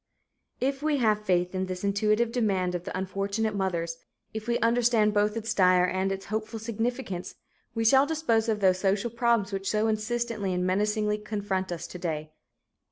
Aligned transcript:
If 0.59 0.81
we 0.81 0.97
have 0.97 1.25
faith 1.27 1.53
in 1.53 1.67
this 1.67 1.83
intuitive 1.83 2.31
demand 2.31 2.73
of 2.73 2.85
the 2.85 2.97
unfortunate 2.97 3.53
mothers, 3.53 3.97
if 4.33 4.47
we 4.47 4.57
understand 4.57 5.13
both 5.13 5.37
its 5.37 5.53
dire 5.53 5.85
and 5.85 6.11
its 6.11 6.25
hopeful 6.25 6.57
significance, 6.57 7.35
we 7.75 7.85
shall 7.85 8.07
dispose 8.07 8.49
of 8.49 8.61
those 8.61 8.79
social 8.79 9.11
problems 9.11 9.53
which 9.53 9.69
so 9.69 9.85
insistently 9.87 10.55
and 10.55 10.65
menacingly 10.65 11.19
confront 11.19 11.71
us 11.71 11.85
today. 11.85 12.31